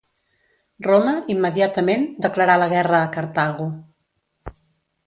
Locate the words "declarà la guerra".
2.27-3.05